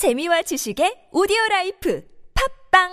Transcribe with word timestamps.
재미와 0.00 0.40
지식의 0.40 1.12
오디오 1.12 1.36
라이프 1.50 2.00
팟빵 2.32 2.88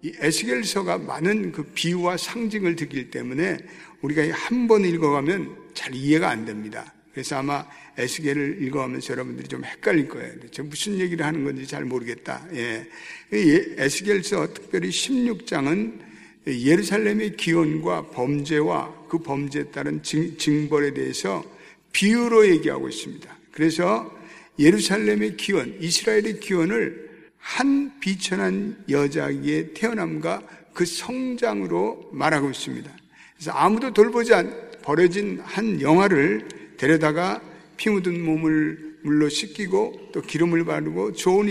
이 0.00 0.12
에스겔서가 0.18 0.96
많은 0.96 1.52
그 1.52 1.64
비유와 1.64 2.16
상징을 2.16 2.74
쓰기 2.76 3.10
때문에 3.10 3.58
우리가 4.00 4.22
한 4.34 4.66
번 4.66 4.86
읽어가면 4.86 5.74
잘 5.74 5.94
이해가 5.94 6.30
안 6.30 6.46
됩니다. 6.46 6.94
그래서 7.12 7.36
아마 7.36 7.66
에스겔을 7.98 8.62
읽어가면서 8.62 9.12
여러분들이 9.12 9.48
좀 9.48 9.64
헷갈릴 9.64 10.08
거예요. 10.08 10.32
저 10.50 10.62
무슨 10.62 10.98
얘기를 10.98 11.24
하는 11.24 11.44
건지 11.44 11.66
잘 11.66 11.84
모르겠다. 11.84 12.46
예. 12.54 12.86
에스겔서 13.32 14.54
특별히 14.54 14.88
16장은 14.88 16.00
예루살렘의 16.46 17.36
기원과 17.36 18.10
범죄와 18.10 19.06
그 19.08 19.18
범죄에 19.18 19.64
따른 19.64 20.02
징 20.02 20.68
벌에 20.68 20.94
대해서 20.94 21.44
비유로 21.92 22.48
얘기하고 22.48 22.88
있습니다. 22.88 23.38
그래서 23.52 24.18
예루살렘의 24.58 25.36
기원, 25.36 25.76
이스라엘의 25.80 26.40
기원을 26.40 27.30
한 27.38 28.00
비천한 28.00 28.82
여자에게 28.88 29.74
태어남과 29.74 30.42
그 30.72 30.86
성장으로 30.86 32.10
말하고 32.12 32.50
있습니다. 32.50 32.90
그래서 33.36 33.50
아무도 33.52 33.92
돌보지 33.92 34.32
않, 34.32 34.70
버려진 34.82 35.40
한 35.44 35.80
영화를 35.80 36.48
데려다가 36.82 37.40
피 37.76 37.90
묻은 37.90 38.24
몸을 38.24 38.98
물로 39.02 39.28
씻기고 39.28 40.10
또 40.12 40.20
기름을 40.20 40.64
바르고 40.64 41.12
좋은 41.12 41.48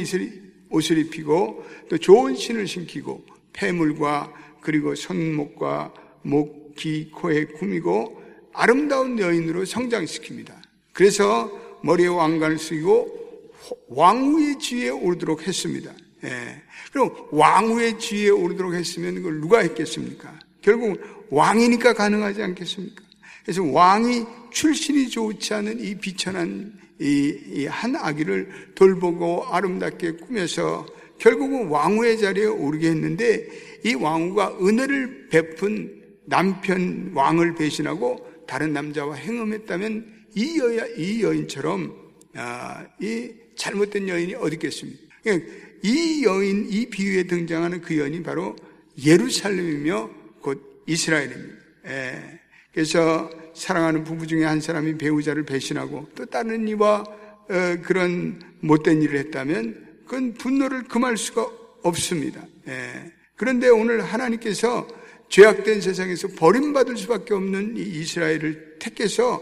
옷을 0.70 0.98
입히고 0.98 1.66
또 1.90 1.98
좋은 1.98 2.36
신을 2.36 2.68
신기고 2.68 3.26
폐물과 3.54 4.34
그리고 4.60 4.94
손목과 4.94 5.94
목, 6.24 6.76
귀, 6.76 7.10
코에 7.12 7.46
꾸미고 7.46 8.22
아름다운 8.52 9.18
여인으로 9.18 9.64
성장시킵니다. 9.64 10.54
그래서 10.92 11.50
머리에 11.82 12.08
왕관을 12.08 12.60
쓰고 12.60 13.52
왕후의 13.88 14.60
지위에 14.60 14.90
오르도록 14.90 15.48
했습니다. 15.48 15.94
예. 16.26 16.62
그럼 16.92 17.16
왕후의 17.32 18.00
지위에 18.00 18.30
오르도록 18.30 18.74
했으면 18.74 19.16
그걸 19.16 19.40
누가 19.40 19.60
했겠습니까? 19.60 20.38
결국 20.62 21.00
왕이니까 21.30 21.94
가능하지 21.94 22.44
않겠습니까? 22.44 23.11
그래서 23.44 23.64
왕이 23.64 24.26
출신이 24.52 25.10
좋지 25.10 25.54
않은 25.54 25.80
이 25.80 25.96
비천한 25.96 26.80
이 27.00 27.66
한 27.68 27.96
아기를 27.96 28.74
돌보고 28.76 29.46
아름답게 29.48 30.12
꾸며서 30.18 30.86
결국은 31.18 31.68
왕후의 31.68 32.20
자리에 32.20 32.46
오르게 32.46 32.90
했는데 32.90 33.48
이 33.84 33.96
왕후가 33.96 34.60
은혜를 34.62 35.30
베푼 35.30 36.00
남편 36.26 37.12
왕을 37.14 37.56
배신하고 37.56 38.28
다른 38.48 38.74
남자와 38.74 39.16
행음했다면 39.16 40.26
이 40.36 40.60
여인, 40.60 40.80
이 40.98 41.24
여인처럼 41.24 41.96
아, 42.36 42.86
이 43.00 43.32
잘못된 43.56 44.08
여인이 44.08 44.36
어디 44.36 44.56
있겠습니까? 44.56 45.00
그러니까 45.24 45.52
이 45.84 46.24
여인, 46.24 46.68
이 46.70 46.88
비유에 46.88 47.24
등장하는 47.24 47.82
그 47.82 47.98
여인이 47.98 48.22
바로 48.24 48.56
예루살렘이며 49.04 50.10
곧 50.42 50.84
이스라엘입니다. 50.88 51.56
예. 51.88 52.41
그래서 52.74 53.30
사랑하는 53.54 54.04
부부 54.04 54.28
중에 54.28 54.46
한 54.46 54.62
사람이 54.62 54.98
배우자를 54.98 55.44
배신하고 55.44 56.08
또 56.16 56.26
다른 56.26 56.68
이와 56.68 57.04
어, 57.04 57.78
그런 57.84 58.42
못된 58.62 59.02
일을 59.02 59.20
했다면 59.20 60.04
그건 60.06 60.34
분노를 60.34 60.84
금할 60.84 61.18
수가 61.18 61.50
없습니다. 61.84 62.42
예. 62.68 63.12
그런데 63.36 63.70
오늘 63.70 64.02
하나님께서 64.02 64.88
죄악된 65.30 65.82
세상에서 65.82 66.28
버림받을 66.30 66.98
수밖에 66.98 67.34
없는 67.34 67.78
이 67.78 67.82
이스라엘을 67.82 68.78
택해서 68.80 69.42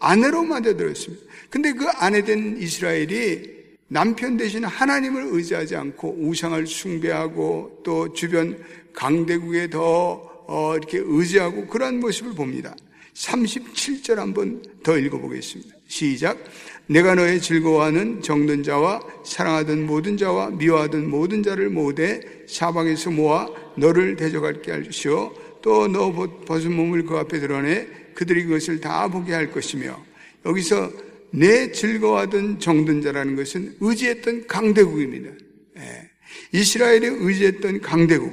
아내로 0.00 0.42
만들어드렸습니다. 0.42 1.24
근데 1.50 1.72
그 1.72 1.86
아내 1.88 2.22
된 2.22 2.56
이스라엘이 2.58 3.58
남편 3.88 4.36
대신 4.36 4.64
하나님을 4.64 5.28
의지하지 5.30 5.76
않고 5.76 6.18
우상을 6.20 6.66
숭배하고 6.66 7.80
또 7.84 8.12
주변 8.12 8.62
강대국에 8.92 9.70
더 9.70 9.80
어, 9.82 10.27
이렇게 10.48 11.00
의지하고 11.04 11.66
그러한 11.66 12.00
모습을 12.00 12.34
봅니다. 12.34 12.74
37절 13.14 14.16
한번 14.16 14.62
더 14.82 14.96
읽어보겠습니다. 14.96 15.74
시작. 15.88 16.38
내가 16.86 17.14
너의 17.14 17.40
즐거워하는 17.40 18.22
정든 18.22 18.62
자와 18.62 19.00
사랑하던 19.24 19.86
모든 19.86 20.16
자와 20.16 20.50
미워하던 20.50 21.10
모든 21.10 21.42
자를 21.42 21.68
모두 21.68 22.20
사방에서 22.46 23.10
모아 23.10 23.46
너를 23.76 24.16
대적할게 24.16 24.72
할시오. 24.72 25.34
또 25.60 25.88
너 25.88 26.12
벗은 26.46 26.72
몸을 26.72 27.04
그 27.04 27.16
앞에 27.16 27.40
드러내 27.40 27.86
그들이 28.14 28.44
그것을 28.44 28.80
다 28.80 29.08
보게 29.08 29.32
할 29.32 29.50
것이며 29.50 30.02
여기서 30.46 30.90
내 31.30 31.72
즐거워하던 31.72 32.60
정든 32.60 33.02
자라는 33.02 33.36
것은 33.36 33.76
의지했던 33.80 34.46
강대국입니다. 34.46 35.30
예. 35.78 36.10
이스라엘에 36.52 37.06
의지했던 37.06 37.80
강대국 37.80 38.32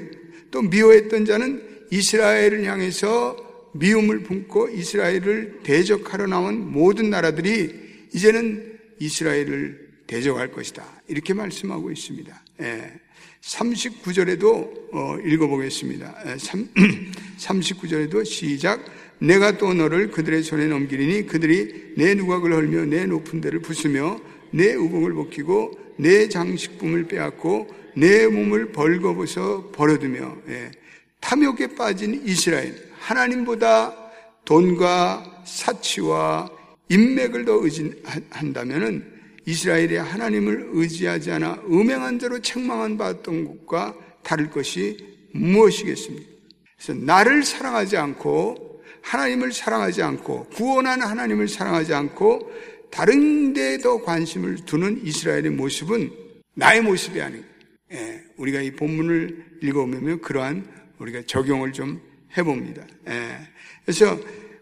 또 0.52 0.62
미워했던 0.62 1.26
자는 1.26 1.65
이스라엘을 1.92 2.66
향해서 2.66 3.72
미움을 3.74 4.24
품고 4.24 4.70
이스라엘을 4.70 5.60
대적하러 5.64 6.28
나온 6.28 6.72
모든 6.72 7.10
나라들이 7.10 7.74
이제는 8.14 8.80
이스라엘을 9.00 9.86
대적할 10.08 10.52
것이다. 10.52 10.84
이렇게 11.08 11.34
말씀하고 11.34 11.92
있습니다. 11.92 12.44
예. 12.62 12.94
39절에도 13.42 14.94
어, 14.94 15.18
읽어보겠습니다. 15.24 16.16
예. 16.28 16.36
39절에도 17.38 18.24
시작. 18.26 18.86
내가 19.20 19.58
또 19.58 19.74
너를 19.74 20.12
그들의 20.12 20.44
손에 20.44 20.68
넘기리니 20.68 21.26
그들이 21.28 21.94
내 21.98 22.16
누각을 22.16 22.54
헐며 22.54 22.86
내 22.86 23.06
높은 23.06 23.42
데를 23.42 23.60
부수며 23.60 24.20
내 24.52 24.74
우공을 24.74 25.14
벗기고 25.14 25.80
내 25.98 26.28
장식품을 26.30 27.08
빼앗고 27.08 27.68
내 27.96 28.28
몸을 28.28 28.72
벌거벗어 28.72 29.72
버려두며 29.72 30.38
예. 30.50 30.72
탐욕에 31.26 31.74
빠진 31.74 32.22
이스라엘 32.24 32.76
하나님보다 33.00 33.96
돈과 34.46 35.42
사치와 35.44 36.48
인맥을 36.90 37.46
더 37.46 37.54
의지한다면은 37.64 39.12
이스라엘이 39.48 39.98
하나님을 39.98 40.70
의지하지 40.74 41.32
않아 41.32 41.64
음행한 41.68 42.20
자로 42.20 42.40
책망한 42.42 43.00
받던 43.00 43.46
것과 43.46 43.96
다를 44.22 44.52
것이 44.52 44.98
무엇이겠습니까? 45.34 46.30
그래서 46.78 46.94
나를 46.94 47.44
사랑하지 47.44 47.98
않고 47.98 48.84
하나님을 49.02 49.52
사랑하지 49.52 50.04
않고 50.04 50.50
구원한 50.50 51.02
하나님을 51.02 51.48
사랑하지 51.48 51.94
않고 51.96 52.52
다른 52.92 53.54
데에 53.54 53.80
더 53.80 54.00
관심을 54.04 54.66
두는 54.66 55.02
이스라엘의 55.04 55.50
모습은 55.50 56.12
나의 56.54 56.82
모습이 56.82 57.20
아니고 57.20 57.44
예, 57.94 58.22
우리가 58.38 58.62
이 58.62 58.72
본문을 58.72 59.60
읽어보면 59.64 60.22
그러한 60.22 60.75
우리가 61.00 61.24
적용을 61.26 61.74
좀 61.74 62.02
해봅니다. 62.38 62.86
예, 63.08 63.38
그래서 63.84 64.20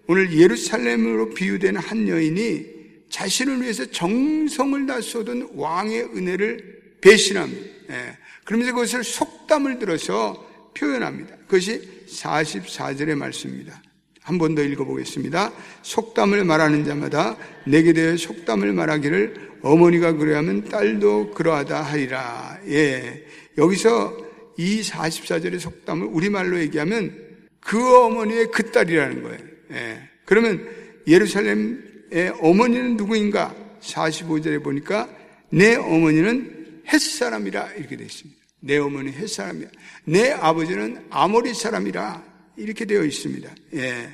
오늘 0.08 0.38
예루살렘으로 0.38 1.30
비유된 1.30 1.78
한 1.78 2.08
여인이 2.08 2.66
자신을 3.10 3.62
위해서 3.62 3.86
정성을 3.86 4.86
다 4.86 5.00
쏟은 5.00 5.50
왕의 5.54 6.04
은혜를 6.16 6.98
배신합니다. 7.02 7.62
예. 7.90 8.18
그러면서 8.44 8.74
그것을 8.74 9.04
속담을 9.04 9.80
들어서 9.80 10.34
표현합니다. 10.74 11.36
그것이 11.48 12.06
44절의 12.08 13.16
말씀입니다. 13.16 13.82
한 14.24 14.38
번 14.38 14.56
더 14.56 14.64
읽어보겠습니다. 14.64 15.52
속담을 15.82 16.46
말하는 16.46 16.86
자마다 16.86 17.38
내게 17.66 17.92
대해 17.92 18.16
속담을 18.16 18.72
말하기를 18.72 19.60
어머니가 19.62 20.14
그래하면 20.14 20.64
딸도 20.70 21.32
그러하다 21.32 21.82
하리라. 21.82 22.58
예. 22.68 23.26
여기서 23.58 24.18
이 24.58 24.82
44절의 24.82 25.60
속담을 25.60 26.08
우리말로 26.08 26.60
얘기하면 26.60 27.34
그 27.60 28.04
어머니의 28.06 28.52
그 28.52 28.72
딸이라는 28.72 29.24
거예요. 29.24 29.40
예. 29.72 30.10
그러면 30.26 30.68
예루살렘의 31.08 32.34
어머니는 32.40 32.98
누구인가? 32.98 33.56
45절에 33.82 34.64
보니까 34.64 35.10
내 35.50 35.76
어머니는 35.76 36.82
햇사람이라 36.88 37.74
이렇게 37.74 37.98
되어 37.98 38.06
있습니다. 38.06 38.42
내 38.60 38.78
어머니 38.78 39.12
햇사람이야. 39.12 39.68
내 40.06 40.32
아버지는 40.32 41.06
아모리 41.10 41.54
사람이라 41.54 42.24
이렇게 42.58 42.86
되어 42.86 43.04
있습니다. 43.04 43.54
예. 43.76 44.10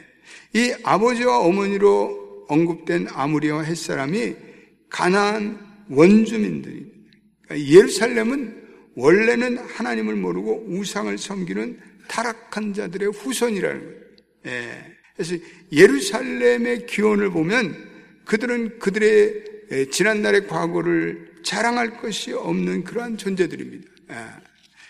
이 0.54 0.74
아버지와 0.84 1.40
어머니로 1.40 2.46
언급된 2.48 3.08
아모리와 3.12 3.62
햇사람이 3.64 4.36
가나안 4.90 5.60
원주민들입니다. 5.90 6.98
그러니까 7.44 7.70
예루살렘은 7.70 8.69
원래는 8.96 9.58
하나님을 9.58 10.16
모르고 10.16 10.66
우상을 10.68 11.18
섬기는 11.18 11.80
타락한 12.08 12.74
자들의 12.74 13.12
후손이라는 13.12 13.82
거예요. 13.82 14.00
예. 14.48 14.96
그래서 15.16 15.36
예루살렘의 15.72 16.86
기원을 16.86 17.30
보면 17.30 17.90
그들은 18.26 18.80
그들의 18.80 19.90
지난날의 19.92 20.48
과거를 20.48 21.30
자랑할 21.44 21.98
것이 21.98 22.34
없는 22.34 22.84
그러한 22.84 23.18
존재들입니다. 23.18 23.88
예. 24.12 24.16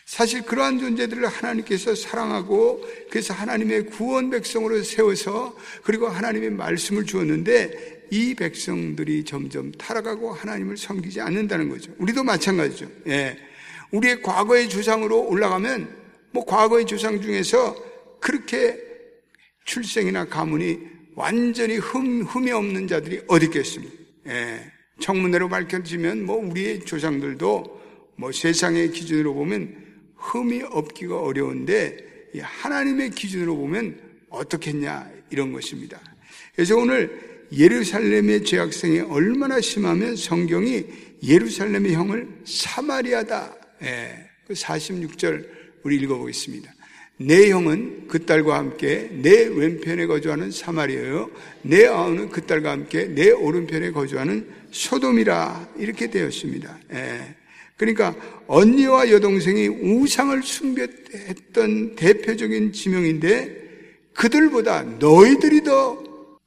사실 0.06 0.42
그러한 0.42 0.80
존재들을 0.80 1.28
하나님께서 1.28 1.94
사랑하고 1.94 2.84
그래서 3.12 3.34
하나님의 3.34 3.88
구원 3.88 4.32
백성으로 4.32 4.82
세워서 4.82 5.56
그리고 5.84 6.08
하나님의 6.08 6.50
말씀을 6.52 7.06
주었는데 7.06 8.08
이 8.10 8.34
백성들이 8.34 9.24
점점 9.24 9.72
타락하고 9.74 10.34
하나님을 10.34 10.78
섬기지 10.78 11.22
않는다는 11.22 11.70
거죠. 11.70 11.94
우리도 12.00 12.24
마찬가지죠. 12.24 12.90
예. 13.08 13.38
우리의 13.92 14.22
과거의 14.22 14.70
조상으로 14.70 15.28
올라가면 15.28 15.98
뭐 16.32 16.46
과거의 16.46 16.86
조상 16.86 17.22
중에서 17.22 17.76
그렇게 18.20 18.78
출생이나 19.66 20.26
가문이 20.26 20.80
완전히 21.16 21.78
흠, 21.78 22.24
흠이 22.24 22.52
없는 22.52 22.88
자들이 22.88 23.22
어디 23.28 23.48
있겠습니까? 23.48 23.94
예. 24.28 24.72
청문회로 25.00 25.50
밝혀지면 25.50 26.26
뭐 26.26 26.38
우리의 26.38 26.82
조상들도 26.82 27.80
뭐 28.18 28.32
세상의 28.32 28.92
기준으로 28.92 29.34
보면 29.34 29.76
흠이 30.16 30.64
없기가 30.64 31.22
어려운데 31.22 31.98
하나님의 32.38 33.12
기준으로 33.12 33.56
보면 33.56 34.00
어떻겠냐 34.30 35.10
이런 35.30 35.54
것입니다. 35.54 36.00
그래서 36.54 36.76
오늘 36.76 37.48
예루살렘의 37.52 38.44
죄악성이 38.44 39.00
얼마나 39.00 39.60
심하면 39.60 40.16
성경이 40.16 40.86
예루살렘의 41.24 41.94
형을 41.94 42.28
사마리아다. 42.46 43.59
예, 43.84 44.30
그 44.48 44.54
46절 44.54 45.48
우리 45.84 45.98
읽어보겠습니다. 45.98 46.74
내 47.18 47.50
형은 47.50 48.08
그 48.08 48.26
딸과 48.26 48.58
함께 48.58 49.10
내 49.12 49.46
왼편에 49.46 50.06
거주하는 50.06 50.52
사마리아요. 50.52 51.30
내 51.64 51.86
아우는 51.86 52.30
그 52.30 52.46
딸과 52.46 52.72
함께 52.72 53.06
내 53.06 53.32
오른편에 53.32 53.92
거주하는 53.92 54.50
소돔이라 54.72 55.74
이렇게 55.78 56.10
되었습니다. 56.10 56.80
예. 56.94 57.36
그러니까 57.76 58.16
언니와 58.48 59.10
여동생이 59.10 59.68
우상을 59.68 60.42
숭배했던 60.44 61.96
대표적인 61.96 62.72
지명인데 62.72 63.60
그들보다 64.14 64.84
너희들이 64.84 65.64
더 65.64 66.02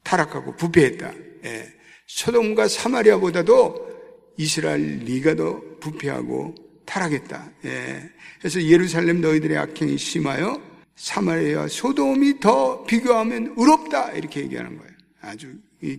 타락하고 0.05 0.57
부패했다. 0.57 1.13
예. 1.45 1.73
소돔과 2.07 2.69
사마리아보다도 2.69 3.93
이스라엘 4.39 5.05
네가 5.05 5.35
더 5.35 5.61
부패하고 5.81 6.55
타락했다. 6.85 7.51
예. 7.65 8.11
그래서 8.39 8.63
예루살렘 8.63 9.21
너희들의 9.21 9.57
악행이 9.57 9.97
심하여 9.99 10.61
사마리아와 10.97 11.69
소돔이 11.69 12.41
더 12.41 12.85
비교하면 12.85 13.55
의롭다 13.57 14.13
이렇게 14.13 14.41
얘기하는 14.41 14.77
거예요. 14.77 14.93
아주 15.21 15.55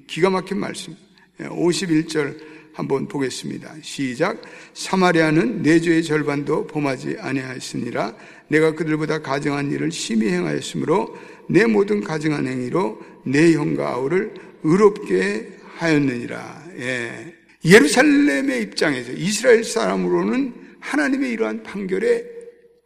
기가 0.07 0.29
막힌 0.29 0.59
말씀. 0.59 0.95
51절 1.39 2.39
예, 2.39 2.53
한번 2.73 3.07
보겠습니다. 3.07 3.75
시작. 3.81 4.41
사마리아는 4.73 5.61
내 5.61 5.79
죄의 5.79 6.03
절반도 6.03 6.67
범하지 6.67 7.17
아니하였으니라. 7.19 8.15
내가 8.47 8.73
그들보다 8.73 9.21
가증한 9.21 9.71
일을 9.71 9.91
심히 9.91 10.29
행하였으므로 10.29 11.17
내 11.49 11.65
모든 11.65 12.01
가증한 12.01 12.47
행위로 12.47 12.99
내 13.23 13.53
형과 13.53 13.89
아우를 13.89 14.33
의롭게 14.63 15.49
하였느니라. 15.75 16.63
예. 16.79 17.35
예루살렘의 17.65 18.61
입장에서 18.63 19.11
이스라엘 19.13 19.63
사람으로는 19.63 20.62
하나님의 20.83 21.31
이러한 21.31 21.63
판결에 21.63 22.23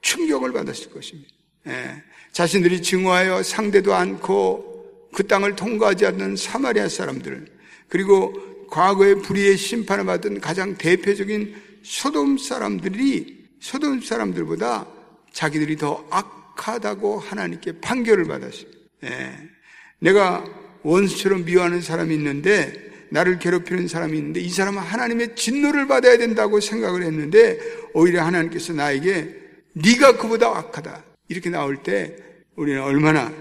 충격을 0.01 0.53
받았을 0.53 0.91
것입니다. 0.91 1.29
예. 1.67 2.03
자신들이 2.31 2.81
증오하여 2.81 3.43
상대도 3.43 3.93
않고 3.93 5.09
그 5.13 5.25
땅을 5.25 5.55
통과하지 5.55 6.05
않는 6.05 6.35
사마리아 6.35 6.87
사람들 6.87 7.47
그리고 7.89 8.33
과거에 8.67 9.15
불의의 9.15 9.57
심판을 9.57 10.05
받은 10.05 10.39
가장 10.41 10.75
대표적인 10.77 11.55
소돔 11.83 12.37
사람들이 12.37 13.45
소돔 13.59 14.01
사람들보다 14.01 14.87
자기들이 15.31 15.77
더 15.77 16.05
악하다고 16.09 17.19
하나님께 17.19 17.79
판결을 17.81 18.25
받았습니다. 18.25 18.77
예. 19.05 19.33
내가 19.99 20.45
원수처럼 20.83 21.45
미워하는 21.45 21.81
사람이 21.81 22.13
있는데 22.13 22.86
나를 23.09 23.39
괴롭히는 23.39 23.87
사람이 23.87 24.17
있는데 24.17 24.39
이 24.39 24.49
사람은 24.49 24.81
하나님의 24.81 25.35
진노를 25.35 25.87
받아야 25.87 26.17
된다고 26.17 26.59
생각을 26.59 27.03
했는데 27.03 27.59
오히려 27.93 28.23
하나님께서 28.23 28.73
나에게 28.73 29.35
네가 29.73 30.17
그보다 30.17 30.47
악하다 30.57 31.03
이렇게 31.29 31.49
나올 31.49 31.77
때 31.83 32.15
우리는 32.55 32.81
얼마나 32.81 33.31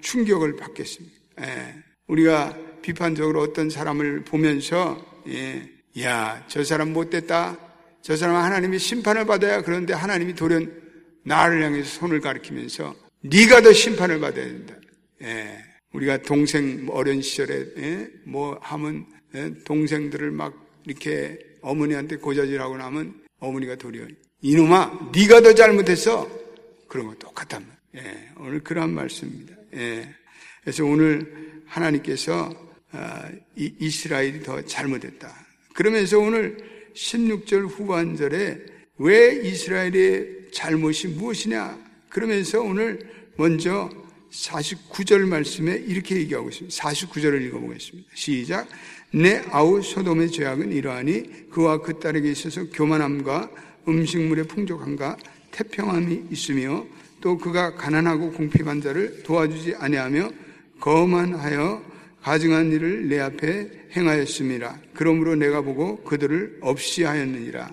충격을 0.00 0.56
받겠습니까? 0.56 1.16
예. 1.42 1.74
우리가 2.06 2.56
비판적으로 2.82 3.40
어떤 3.40 3.70
사람을 3.70 4.24
보면서 4.24 5.04
예, 5.28 5.68
야, 6.00 6.44
저 6.46 6.62
사람 6.62 6.92
못됐다. 6.92 7.56
저 8.02 8.16
사람은 8.16 8.40
하나님이 8.40 8.78
심판을 8.78 9.24
받아야 9.26 9.62
그런데 9.62 9.92
하나님이 9.92 10.34
돌연 10.34 10.82
나를 11.24 11.64
향해서 11.64 11.98
손을 11.98 12.20
가리키면서 12.20 12.94
네가 13.22 13.62
더 13.62 13.72
심판을 13.72 14.20
받아야 14.20 14.44
된다. 14.44 14.74
예, 15.22 15.58
우리가 15.96 16.18
동생 16.18 16.86
어린 16.90 17.22
시절에 17.22 17.66
예, 17.78 18.10
뭐 18.24 18.58
하면 18.60 19.06
예, 19.34 19.52
동생들을 19.64 20.30
막 20.30 20.54
이렇게 20.84 21.38
어머니한테 21.62 22.16
고자질하고 22.16 22.76
나면 22.76 23.14
어머니가 23.38 23.76
도리어 23.76 24.06
이놈아 24.42 25.12
네가 25.14 25.40
더 25.40 25.54
잘못했어. 25.54 26.28
그런 26.86 27.06
거 27.06 27.14
똑같단 27.14 27.66
말이에요. 27.94 28.14
예, 28.14 28.30
오늘 28.38 28.60
그러한 28.62 28.92
말씀입니다. 28.92 29.54
예, 29.74 30.14
그래서 30.60 30.84
오늘 30.84 31.62
하나님께서 31.64 32.54
아, 32.92 33.30
이스라엘이 33.56 34.42
더 34.42 34.62
잘못했다. 34.62 35.34
그러면서 35.74 36.18
오늘 36.18 36.58
16절 36.94 37.68
후반절에 37.68 38.58
왜 38.98 39.34
이스라엘의 39.42 40.50
잘못이 40.52 41.08
무엇이냐? 41.08 41.78
그러면서 42.10 42.60
오늘 42.60 43.10
먼저 43.36 43.90
49절 44.30 45.26
말씀에 45.26 45.76
이렇게 45.86 46.16
얘기하고 46.16 46.48
있습니다. 46.48 46.76
49절을 46.76 47.42
읽어보겠습니다. 47.46 48.08
시작. 48.14 48.68
내 49.12 49.42
아우 49.50 49.82
소돔의 49.82 50.30
죄악은 50.30 50.72
이러하니 50.72 51.50
그와 51.50 51.80
그 51.80 51.98
딸에게 51.98 52.30
있어서 52.30 52.64
교만함과 52.70 53.50
음식물의 53.88 54.44
풍족함과 54.48 55.16
태평함이 55.52 56.24
있으며 56.30 56.84
또 57.20 57.38
그가 57.38 57.74
가난하고 57.74 58.32
궁핍한 58.32 58.82
자를 58.82 59.22
도와주지 59.22 59.76
아니하며 59.76 60.30
거만하여 60.80 61.82
가증한 62.22 62.72
일을 62.72 63.08
내 63.08 63.20
앞에 63.20 63.70
행하였습니다. 63.96 64.80
그러므로 64.92 65.36
내가 65.36 65.60
보고 65.60 66.02
그들을 66.02 66.58
없이 66.60 67.04
하였느니라. 67.04 67.70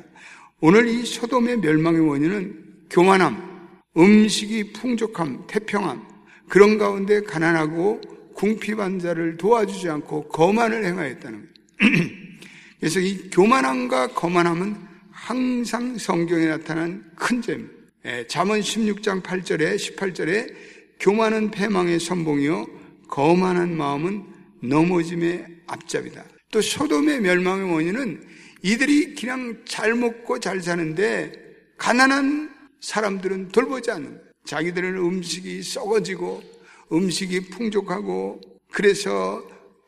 오늘 0.62 0.88
이 0.88 1.06
소돔의 1.06 1.58
멸망의 1.58 2.08
원인은 2.08 2.64
교만함, 2.90 3.80
음식이 3.98 4.74
풍족함, 4.74 5.46
태평함, 5.48 6.13
그런 6.54 6.78
가운데 6.78 7.24
가난하고 7.24 8.00
궁핍한 8.36 9.00
자를 9.00 9.38
도와주지 9.38 9.90
않고 9.90 10.28
거만을 10.28 10.86
행하였다는 10.86 11.50
거예요. 11.80 12.04
그래서 12.80 13.00
이 13.00 13.28
교만함과 13.32 14.10
거만함은 14.10 14.76
항상 15.10 15.98
성경에 15.98 16.46
나타난 16.46 17.04
큰 17.16 17.42
죄입니다. 17.42 17.74
예, 18.06 18.28
잠언 18.28 18.60
16장 18.60 19.24
8절에 19.24 19.78
18절에 19.78 20.54
교만은 21.00 21.50
패망의 21.50 22.00
선봉이요 22.00 22.68
거만한 23.08 23.76
마음은 23.76 24.24
넘어짐의 24.62 25.48
앞잡이다. 25.66 26.24
또 26.52 26.62
소돔의 26.62 27.22
멸망의 27.22 27.74
원인은 27.74 28.28
이들이 28.62 29.16
그냥 29.16 29.58
잘 29.66 29.96
먹고 29.96 30.40
잘 30.40 30.62
사는데 30.62 31.32
가난한 31.80 32.54
사람들은 32.80 33.48
돌보지 33.48 33.90
않는 33.90 34.10
거예요. 34.10 34.33
자기들은 34.46 34.98
음식이 34.98 35.64
썩어지고 35.64 36.44
음식이 36.92 37.50
풍족하고 37.50 38.42
그래서 38.72 39.44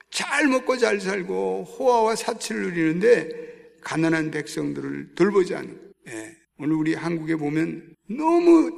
잘 0.09 0.47
먹고 0.47 0.77
잘 0.77 0.99
살고 0.99 1.65
호화와 1.65 2.15
사치를 2.15 2.63
누리는데 2.63 3.45
가난한 3.81 4.31
백성들을 4.31 5.15
돌보지 5.15 5.55
않는. 5.55 5.79
예. 6.07 6.35
오늘 6.57 6.75
우리 6.75 6.93
한국에 6.93 7.35
보면 7.35 7.95
너무 8.07 8.71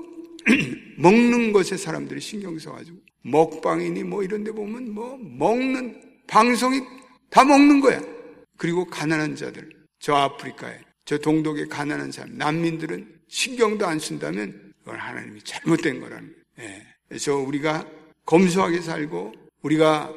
먹는 0.97 1.51
것에 1.53 1.77
사람들이 1.77 2.19
신경 2.19 2.57
써가지고 2.57 2.97
먹방이니 3.21 4.03
뭐 4.03 4.23
이런 4.23 4.43
데 4.43 4.51
보면 4.51 4.91
뭐 4.91 5.17
먹는 5.17 6.01
방송이 6.27 6.81
다 7.29 7.43
먹는 7.43 7.81
거야. 7.81 8.01
그리고 8.57 8.85
가난한 8.85 9.35
자들, 9.35 9.69
저 9.99 10.15
아프리카에, 10.15 10.79
저 11.05 11.17
동독의 11.17 11.67
가난한 11.69 12.11
사람, 12.11 12.37
난민들은 12.37 13.19
신경도 13.27 13.85
안 13.85 13.99
쓴다면 13.99 14.66
그건 14.87 15.01
하나님이 15.01 15.41
잘못된 15.43 15.99
거라는. 15.99 16.33
예. 16.59 16.87
그래서 17.09 17.35
우리가 17.35 17.85
검소하게 18.25 18.79
살고 18.79 19.33
우리가 19.63 20.13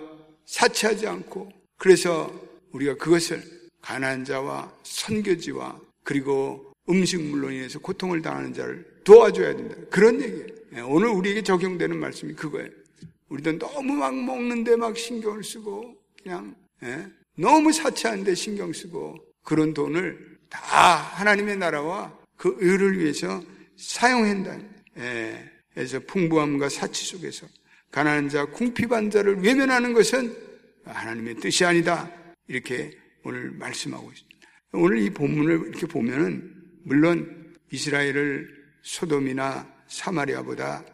사치하지 0.46 1.08
않고 1.08 1.50
그래서 1.76 2.32
우리가 2.70 2.94
그것을 2.94 3.42
가난한 3.82 4.24
자와 4.24 4.72
선교지와 4.84 5.80
그리고 6.04 6.72
음식물로 6.88 7.50
인해서 7.50 7.80
고통을 7.80 8.22
당하는 8.22 8.54
자를 8.54 8.86
도와줘야 9.02 9.56
된다. 9.56 9.74
그런 9.90 10.22
얘기예요. 10.22 10.46
예. 10.76 10.80
오늘 10.82 11.08
우리에게 11.08 11.42
적용되는 11.42 11.98
말씀이 11.98 12.34
그거예요. 12.34 12.70
우리도 13.28 13.58
너무 13.58 13.94
막 13.94 14.14
먹는데 14.14 14.76
막 14.76 14.96
신경을 14.96 15.42
쓰고 15.42 15.96
그냥 16.22 16.54
예? 16.84 17.06
너무 17.36 17.72
사치하는데 17.72 18.36
신경 18.36 18.72
쓰고 18.72 19.16
그런 19.42 19.74
돈을 19.74 20.38
다 20.48 20.60
하나님의 20.60 21.56
나라와 21.56 22.16
그 22.36 22.56
의를 22.60 23.00
위해서 23.00 23.42
사용한다. 23.80 24.58
예, 24.98 25.50
그래서 25.72 25.98
풍부함과 26.00 26.68
사치 26.68 27.06
속에서 27.06 27.46
가난한 27.90 28.28
자, 28.28 28.44
궁핍한 28.44 29.10
자를 29.10 29.42
외면하는 29.42 29.94
것은 29.94 30.36
하나님의 30.84 31.36
뜻이 31.36 31.64
아니다. 31.64 32.10
이렇게 32.46 32.96
오늘 33.24 33.50
말씀하고 33.52 34.10
있습니다. 34.10 34.38
오늘 34.72 34.98
이 34.98 35.10
본문을 35.10 35.68
이렇게 35.68 35.86
보면은 35.86 36.54
물론 36.84 37.54
이스라엘을 37.72 38.48
소돔이나 38.82 39.68
사마리아보다 39.88 40.84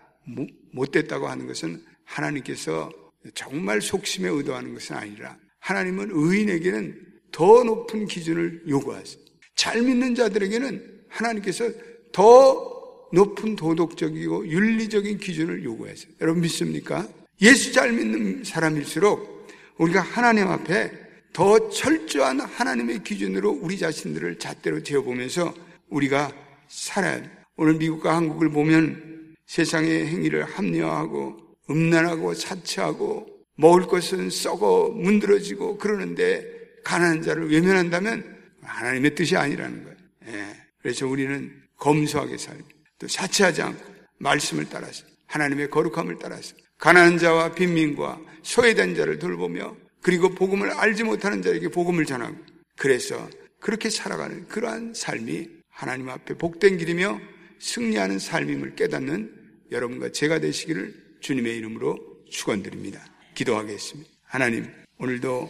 못됐다고 0.73 1.29
하는 1.29 1.47
것은 1.47 1.83
하나님께서 2.05 2.91
정말 3.35 3.83
속심에 3.83 4.29
의도하는 4.29 4.75
것은 4.75 4.97
아니라 4.97 5.37
하나님은 5.59 6.11
의인에게는 6.13 7.07
더 7.33 7.65
높은 7.65 8.07
기준을 8.07 8.65
요구하세요. 8.69 9.25
잘 9.57 9.83
믿는 9.83 10.15
자들에게는 10.15 11.05
하나님께서 11.09 11.71
더 12.13 12.76
높은 13.13 13.57
도덕적이고 13.57 14.49
윤리적인 14.49 15.19
기준을 15.19 15.65
요구하세요. 15.65 16.13
여러분 16.21 16.43
믿습니까? 16.43 17.07
예수 17.41 17.73
잘 17.73 17.93
믿는 17.93 18.45
사람일수록 18.45 19.49
우리가 19.79 20.01
하나님 20.01 20.49
앞에 20.49 20.91
더 21.33 21.69
철저한 21.69 22.41
하나님의 22.41 23.05
기준으로 23.05 23.51
우리 23.61 23.79
자신들을 23.79 24.39
잣대로 24.39 24.83
재어보면서 24.83 25.55
우리가 25.91 26.33
살아야 26.69 27.21
돼요. 27.21 27.31
오늘 27.57 27.75
미국과 27.75 28.17
한국을 28.17 28.51
보면 28.51 29.35
세상의 29.47 30.07
행위를 30.07 30.45
합리화하고 30.45 31.37
음란하고 31.71 32.35
사치하고 32.35 33.27
먹을 33.57 33.87
것은 33.87 34.31
썩어 34.31 34.91
문드러지고 34.91 35.79
그러는데 35.79 36.45
가난한 36.85 37.23
자를 37.23 37.51
외면한다면 37.51 38.37
하나님의 38.63 39.15
뜻이 39.15 39.37
아니라는 39.37 39.85
거예요. 39.85 39.97
예. 40.29 40.57
그래서 40.81 41.07
우리는 41.07 41.53
검소하게 41.77 42.37
살고 42.39 42.76
또 42.99 43.09
사치하지 43.09 43.63
않고 43.63 43.95
말씀을 44.19 44.69
따라서 44.69 45.05
하나님의 45.27 45.71
거룩함을 45.71 46.19
따라서 46.21 46.55
가난한 46.79 47.19
자와 47.19 47.55
빈민과 47.55 48.21
소외된 48.43 48.95
자를 48.95 49.19
돌보며 49.19 49.77
그리고 50.03 50.29
복음을 50.31 50.71
알지 50.71 51.05
못하는 51.05 51.43
자에게 51.43 51.69
복음을 51.69 52.05
전하고 52.07 52.37
그래서 52.77 53.29
그렇게 53.61 53.91
살아가는 53.91 54.47
그러한 54.49 54.95
삶이 54.95 55.49
하나님 55.69 56.09
앞에 56.09 56.35
복된 56.35 56.79
길이며 56.79 57.21
승리하는 57.59 58.19
삶임을 58.19 58.77
깨닫는 58.77 59.35
여러분과 59.71 60.13
제가 60.13 60.39
되시기를 60.39 61.19
주님의 61.21 61.57
이름으로 61.57 61.99
축원드립니다. 62.31 63.05
기도하겠습니다. 63.35 64.11
하나님, 64.25 64.71
오늘도 64.99 65.49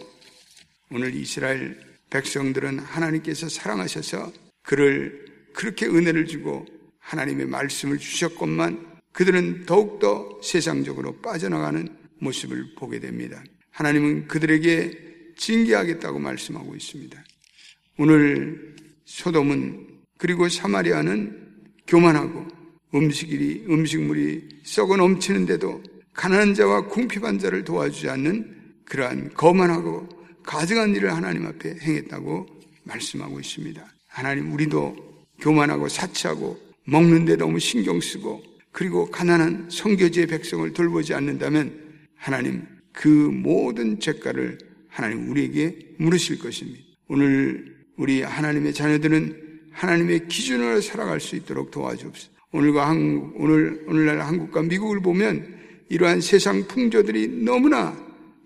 오늘 0.90 1.14
이스라엘 1.14 1.78
백성들은 2.10 2.78
하나님께서 2.78 3.48
사랑하셔서 3.48 4.32
그를 4.62 5.26
그렇게 5.52 5.86
은혜를 5.86 6.26
주고 6.26 6.64
하나님의 7.06 7.46
말씀을 7.46 7.98
주셨건만 7.98 8.84
그들은 9.12 9.64
더욱더 9.64 10.40
세상적으로 10.42 11.16
빠져나가는 11.20 11.88
모습을 12.18 12.74
보게 12.76 13.00
됩니다. 13.00 13.42
하나님은 13.70 14.26
그들에게 14.26 15.34
징계하겠다고 15.36 16.18
말씀하고 16.18 16.74
있습니다. 16.74 17.24
오늘 17.98 18.74
소돔은 19.04 19.86
그리고 20.18 20.48
사마리아는 20.48 21.46
교만하고 21.86 22.46
음식이 22.94 23.66
음식물이 23.68 24.60
썩어 24.64 24.96
넘치는데도 24.96 25.82
가난한 26.12 26.54
자와 26.54 26.88
궁핍한 26.88 27.38
자를 27.38 27.64
도와주지 27.64 28.08
않는 28.08 28.74
그러한 28.84 29.34
거만하고 29.34 30.08
가증한 30.42 30.94
일을 30.96 31.14
하나님 31.14 31.46
앞에 31.46 31.76
행했다고 31.80 32.46
말씀하고 32.84 33.38
있습니다. 33.38 33.84
하나님 34.08 34.52
우리도 34.52 34.96
교만하고 35.40 35.88
사치하고 35.88 36.65
먹는데 36.86 37.36
너무 37.36 37.58
신경 37.58 38.00
쓰고 38.00 38.42
그리고 38.72 39.10
가난한 39.10 39.68
성교지의 39.70 40.26
백성을 40.26 40.72
돌보지 40.72 41.14
않는다면 41.14 41.72
하나님 42.16 42.64
그 42.92 43.08
모든 43.08 44.00
죄가를 44.00 44.58
하나님 44.88 45.30
우리에게 45.30 45.94
물으실 45.98 46.38
것입니다. 46.38 46.82
오늘 47.08 47.76
우리 47.96 48.22
하나님의 48.22 48.72
자녀들은 48.74 49.46
하나님의 49.72 50.28
기준으로 50.28 50.80
살아갈 50.80 51.20
수 51.20 51.36
있도록 51.36 51.70
도와주옵소서. 51.70 52.30
오늘과 52.52 52.88
한국, 52.88 53.34
오늘, 53.40 53.84
오늘날 53.86 54.20
한국과 54.20 54.62
미국을 54.62 55.00
보면 55.00 55.54
이러한 55.88 56.20
세상 56.20 56.66
풍조들이 56.66 57.44
너무나 57.44 57.96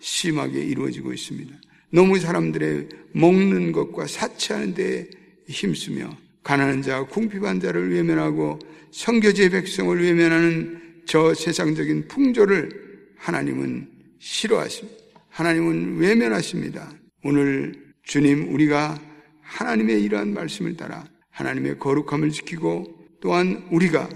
심하게 0.01 0.65
이루어지고 0.65 1.13
있습니다. 1.13 1.55
너무 1.91 2.19
사람들의 2.19 2.89
먹는 3.13 3.73
것과 3.73 4.07
사치하는 4.07 4.75
데 4.75 5.09
힘쓰며 5.49 6.17
가난한 6.43 6.83
자, 6.83 7.05
궁핍한 7.05 7.61
자를 7.61 7.93
외면하고 7.93 8.59
성교제 8.91 9.51
백성을 9.51 10.03
외면하는 10.03 10.81
저 11.07 11.35
세상적인 11.35 12.09
풍조를 12.09 12.71
하나님은 13.17 13.89
싫어하십니다. 14.19 14.99
하나님은 15.29 15.99
외면하십니다. 15.99 16.93
오늘 17.25 17.75
주님 18.03 18.53
우리가 18.53 19.01
하나님의 19.43 20.03
이러한 20.03 20.35
말씀을 20.35 20.77
따라 20.77 21.05
하나님의 21.31 21.79
거룩함을 21.79 22.31
지키고 22.31 22.87
또한 23.21 23.67
우리가 23.71 24.09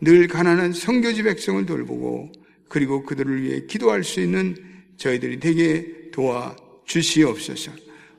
늘 0.00 0.28
가난한 0.28 0.72
성교지 0.72 1.22
백성을 1.22 1.64
돌보고 1.66 2.32
그리고 2.68 3.04
그들을 3.04 3.42
위해 3.42 3.66
기도할 3.66 4.04
수 4.04 4.20
있는 4.20 4.56
저희들이 4.96 5.40
되게 5.40 6.10
도와 6.12 6.56
주시옵소서. 6.84 7.72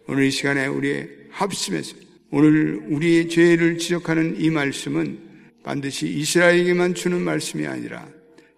오늘 0.08 0.26
이 0.26 0.32
시간에 0.32 0.68
우리의 0.68 1.10
합심해서 1.30 1.96
오늘 2.32 2.80
우리의 2.88 3.28
죄를 3.28 3.78
지적하는 3.78 4.40
이 4.40 4.50
말씀은 4.50 5.18
반드시 5.64 6.08
이스라엘에게만 6.08 6.94
주는 6.94 7.20
말씀이 7.22 7.66
아니라 7.66 8.08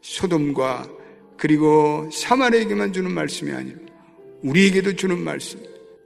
소돔과 0.01 0.89
그리고 1.37 2.09
사마리에게만 2.11 2.91
주는 2.91 3.11
말씀이 3.11 3.51
아니라 3.51 3.77
우리에게도 4.43 4.95
주는 4.95 5.19
말씀, 5.19 5.59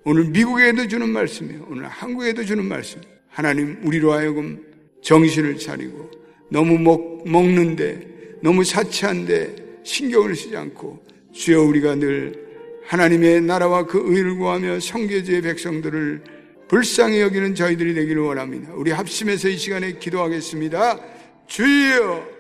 오늘 0.03 0.25
미국에도 0.25 0.88
주는 0.88 1.10
말씀이에요. 1.10 1.67
오늘 1.69 1.88
한국에도 1.88 2.45
주는 2.45 2.63
말씀. 2.65 3.01
하나님 3.27 3.77
우리로 3.84 4.13
하여금 4.13 4.63
정신을 5.01 5.57
차리고 5.57 6.10
너무 6.50 6.77
먹, 6.77 7.27
먹는데 7.27 8.07
너무 8.41 8.63
사치한데 8.63 9.55
신경을 9.84 10.36
쓰지 10.36 10.55
않고 10.55 11.03
주여 11.34 11.63
우리가 11.63 11.95
늘 11.95 12.45
하나님의 12.86 13.41
나라와 13.41 13.86
그 13.86 14.01
의를 14.05 14.36
구하며 14.36 14.79
성교제의 14.79 15.41
백성들을 15.41 16.35
불쌍히 16.75 17.22
여기는 17.22 17.55
저희들이 17.55 17.94
되기를 17.94 18.22
원합니다. 18.22 18.74
우리 18.74 18.91
합심해서 18.91 19.48
이 19.48 19.55
시간에 19.58 19.94
기도하겠습니다. 19.94 21.00
주여 21.48 22.35